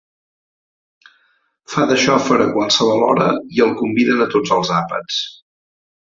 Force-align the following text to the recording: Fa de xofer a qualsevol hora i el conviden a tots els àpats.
Fa 1.73 1.85
de 1.91 1.97
xofer 2.05 2.39
a 2.47 2.47
qualsevol 2.55 3.05
hora 3.09 3.29
i 3.59 3.63
el 3.67 3.75
conviden 3.83 4.25
a 4.27 4.29
tots 4.35 4.57
els 4.59 4.73
àpats. 4.81 5.21